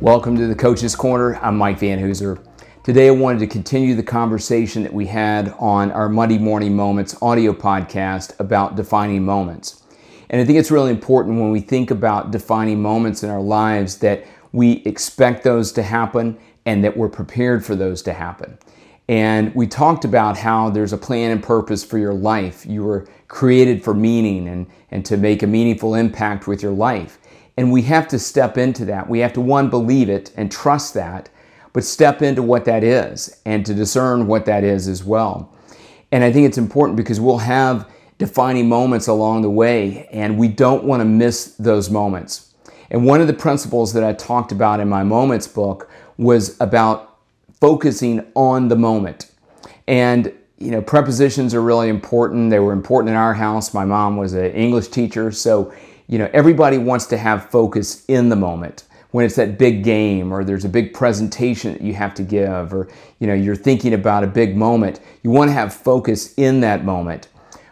[0.00, 1.36] Welcome to the Coach's Corner.
[1.42, 2.42] I'm Mike Van Hoozer.
[2.82, 7.14] Today I wanted to continue the conversation that we had on our Monday Morning Moments
[7.20, 9.82] audio podcast about defining moments.
[10.30, 13.98] And I think it's really important when we think about defining moments in our lives
[13.98, 18.56] that we expect those to happen and that we're prepared for those to happen.
[19.06, 22.64] And we talked about how there's a plan and purpose for your life.
[22.64, 27.18] You were created for meaning and, and to make a meaningful impact with your life.
[27.60, 29.06] And we have to step into that.
[29.06, 31.28] We have to, one, believe it and trust that,
[31.74, 35.52] but step into what that is and to discern what that is as well.
[36.10, 40.48] And I think it's important because we'll have defining moments along the way, and we
[40.48, 42.54] don't want to miss those moments.
[42.90, 47.18] And one of the principles that I talked about in my Moments book was about
[47.60, 49.30] focusing on the moment.
[49.86, 52.48] And you know, prepositions are really important.
[52.48, 53.74] They were important in our house.
[53.74, 55.74] My mom was an English teacher, so
[56.10, 58.82] you know, everybody wants to have focus in the moment.
[59.12, 62.74] When it's that big game or there's a big presentation that you have to give
[62.74, 66.60] or you know you're thinking about a big moment you want to have focus in
[66.60, 67.28] that moment.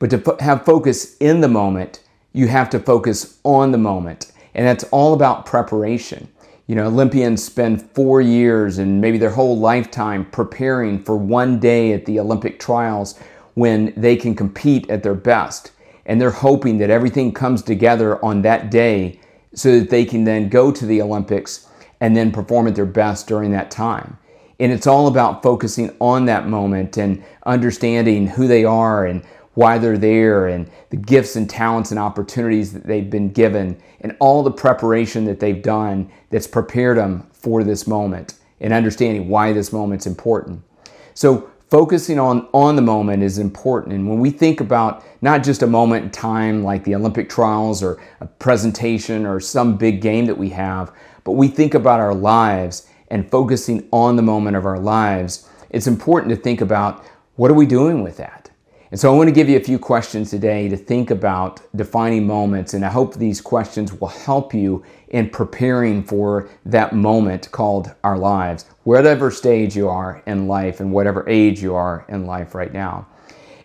[0.00, 4.32] But to have focus in the moment you have to focus on the moment.
[4.54, 6.28] And that's all about preparation.
[6.66, 11.92] You know olympians spend 4 years and maybe their whole lifetime preparing for one day
[11.92, 13.18] at the olympic trials
[13.54, 15.70] when they can compete at their best
[16.10, 19.20] and they're hoping that everything comes together on that day
[19.54, 21.68] so that they can then go to the Olympics
[22.00, 24.18] and then perform at their best during that time.
[24.58, 29.78] And it's all about focusing on that moment and understanding who they are and why
[29.78, 34.42] they're there and the gifts and talents and opportunities that they've been given and all
[34.42, 39.72] the preparation that they've done that's prepared them for this moment and understanding why this
[39.72, 40.60] moment's important.
[41.14, 43.94] So focusing on, on the moment is important.
[43.94, 47.82] And when we think about not just a moment in time like the Olympic trials
[47.82, 50.92] or a presentation or some big game that we have,
[51.22, 55.86] but we think about our lives and focusing on the moment of our lives, it's
[55.86, 57.04] important to think about
[57.36, 58.49] what are we doing with that?
[58.90, 62.26] And so I want to give you a few questions today to think about defining
[62.26, 67.94] moments, and I hope these questions will help you in preparing for that moment called
[68.02, 72.52] our lives, whatever stage you are in life and whatever age you are in life
[72.52, 73.06] right now.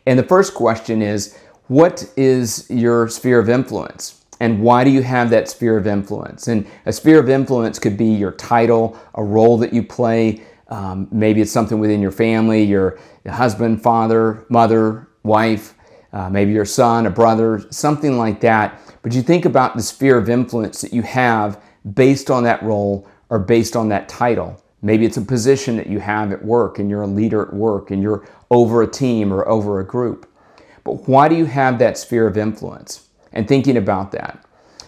[0.06, 1.36] And the first question is
[1.70, 4.24] What is your sphere of influence?
[4.40, 6.50] And why do you have that sphere of influence?
[6.50, 10.44] And a sphere of influence could be your title, a role that you play.
[10.68, 15.74] Um, maybe it's something within your family, your husband, father, mother, wife,
[16.14, 18.80] uh, maybe your son, a brother, something like that.
[19.02, 21.62] But you think about the sphere of influence that you have
[21.94, 24.62] based on that role or based on that title.
[24.82, 27.92] Maybe it's a position that you have at work and you're a leader at work
[27.92, 30.30] and you're over a team or over a group.
[30.84, 33.10] But why do you have that sphere of influence?
[33.34, 34.46] And thinking about that,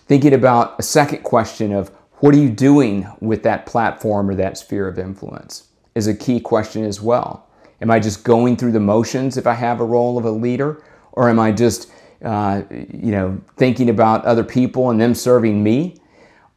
[0.07, 1.89] thinking about a second question of
[2.19, 6.39] what are you doing with that platform or that sphere of influence is a key
[6.39, 7.46] question as well.
[7.81, 10.83] Am I just going through the motions if I have a role of a leader?
[11.11, 11.91] Or am I just,
[12.23, 15.97] uh, you know, thinking about other people and them serving me?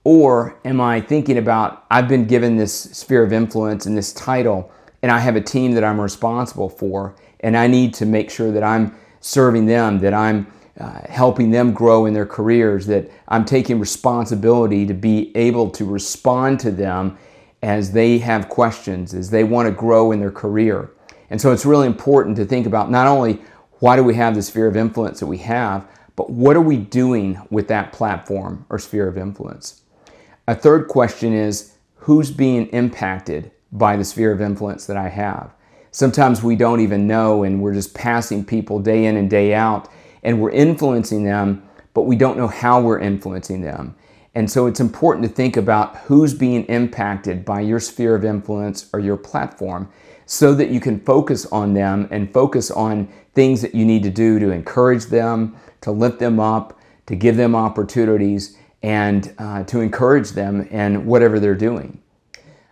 [0.04, 4.72] Or am I thinking about, I've been given this sphere of influence and this title,
[5.03, 8.50] and I have a team that I'm responsible for, and I need to make sure
[8.50, 10.47] that I'm serving them, that I'm
[10.78, 15.84] uh, helping them grow in their careers, that I'm taking responsibility to be able to
[15.84, 17.19] respond to them
[17.62, 20.91] as they have questions, as they want to grow in their career.
[21.30, 23.41] And so it's really important to think about not only
[23.78, 26.76] why do we have the sphere of influence that we have, but what are we
[26.76, 29.82] doing with that platform or sphere of influence?
[30.46, 35.54] A third question is who's being impacted by the sphere of influence that I have?
[35.92, 39.88] Sometimes we don't even know and we're just passing people day in and day out
[40.22, 41.62] and we're influencing them,
[41.94, 43.94] but we don't know how we're influencing them.
[44.34, 48.88] And so it's important to think about who's being impacted by your sphere of influence
[48.93, 49.90] or your platform
[50.31, 54.11] so that you can focus on them and focus on things that you need to
[54.11, 59.81] do to encourage them, to lift them up, to give them opportunities, and uh, to
[59.81, 62.00] encourage them in whatever they're doing.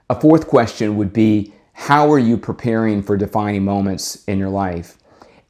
[0.09, 4.97] A fourth question would be How are you preparing for defining moments in your life?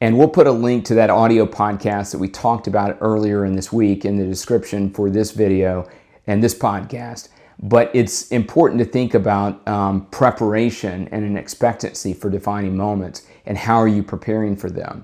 [0.01, 3.55] And we'll put a link to that audio podcast that we talked about earlier in
[3.55, 5.87] this week in the description for this video
[6.25, 7.29] and this podcast.
[7.61, 13.57] But it's important to think about um, preparation and an expectancy for defining moments and
[13.57, 15.03] how are you preparing for them.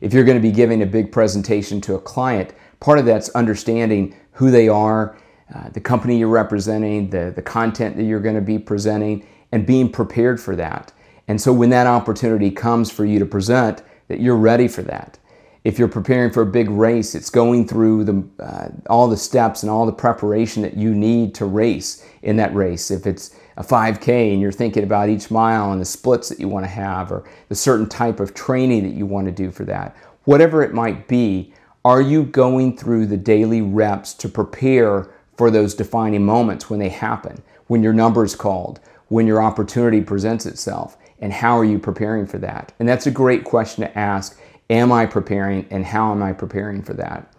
[0.00, 3.28] If you're going to be giving a big presentation to a client, part of that's
[3.30, 5.18] understanding who they are,
[5.54, 9.66] uh, the company you're representing, the, the content that you're going to be presenting, and
[9.66, 10.92] being prepared for that.
[11.28, 15.18] And so when that opportunity comes for you to present, that you're ready for that.
[15.66, 19.64] If you're preparing for a big race, it's going through the, uh, all the steps
[19.64, 22.92] and all the preparation that you need to race in that race.
[22.92, 26.46] If it's a 5K and you're thinking about each mile and the splits that you
[26.46, 29.64] want to have or the certain type of training that you want to do for
[29.64, 31.52] that, whatever it might be,
[31.84, 36.90] are you going through the daily reps to prepare for those defining moments when they
[36.90, 38.78] happen, when your number is called,
[39.08, 40.96] when your opportunity presents itself?
[41.18, 42.72] And how are you preparing for that?
[42.78, 44.38] And that's a great question to ask.
[44.68, 47.32] Am I preparing and how am I preparing for that?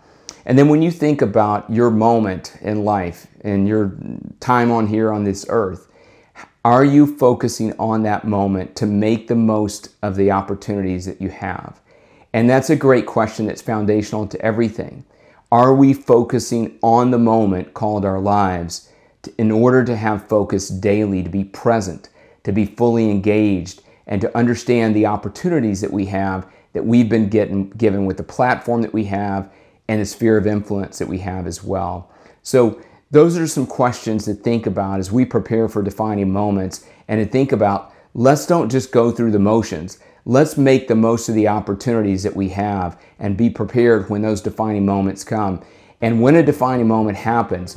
[0.46, 3.98] And then when you think about your moment in life and your
[4.40, 5.90] time on here on this earth,
[6.64, 11.30] are you focusing on that moment to make the most of the opportunities that you
[11.30, 11.82] have?
[12.34, 15.04] And that's a great question that's foundational to everything.
[15.52, 18.90] Are we focusing on the moment called our lives
[19.24, 22.10] to, in order to have focus daily, to be present,
[22.44, 26.48] to be fully engaged, and to understand the opportunities that we have
[26.78, 29.52] that we've been getting, given with the platform that we have
[29.88, 32.12] and the sphere of influence that we have as well?
[32.44, 32.80] So,
[33.10, 37.26] those are some questions to think about as we prepare for defining moments and to
[37.26, 39.98] think about let's don't just go through the motions.
[40.26, 44.42] Let's make the most of the opportunities that we have and be prepared when those
[44.42, 45.64] defining moments come.
[46.02, 47.76] And when a defining moment happens,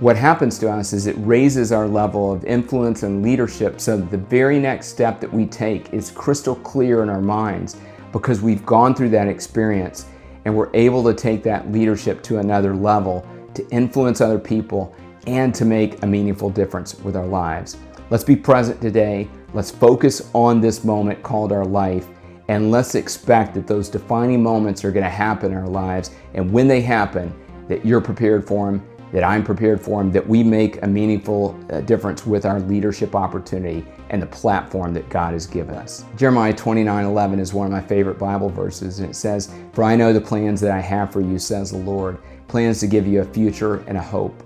[0.00, 4.10] what happens to us is it raises our level of influence and leadership so that
[4.10, 7.76] the very next step that we take is crystal clear in our minds
[8.12, 10.06] because we've gone through that experience
[10.44, 14.94] and we're able to take that leadership to another level to influence other people
[15.26, 17.76] and to make a meaningful difference with our lives.
[18.10, 19.28] Let's be present today.
[19.52, 22.06] Let's focus on this moment called our life.
[22.48, 26.10] And let's expect that those defining moments are going to happen in our lives.
[26.34, 27.32] And when they happen,
[27.68, 31.58] that you're prepared for them, that I'm prepared for them, that we make a meaningful
[31.70, 36.04] uh, difference with our leadership opportunity and the platform that God has given us.
[36.16, 39.96] Jeremiah 29 11 is one of my favorite Bible verses, and it says, For I
[39.96, 42.18] know the plans that I have for you, says the Lord,
[42.48, 44.42] plans to give you a future and a hope.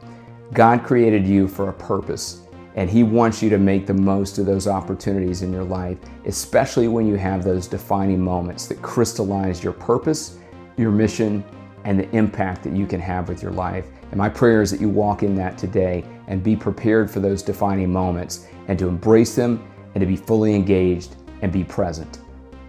[0.52, 2.44] God created you for a purpose
[2.76, 6.88] and He wants you to make the most of those opportunities in your life, especially
[6.88, 10.38] when you have those defining moments that crystallize your purpose,
[10.76, 11.44] your mission,
[11.84, 13.86] and the impact that you can have with your life.
[14.14, 17.42] And my prayer is that you walk in that today and be prepared for those
[17.42, 22.20] defining moments and to embrace them and to be fully engaged and be present.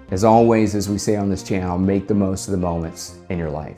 [0.09, 3.37] As always, as we say on this channel, make the most of the moments in
[3.37, 3.77] your life.